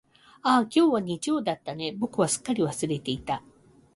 [0.41, 3.43] ああ、今日は日曜だったんだね、僕すっかり忘れていた。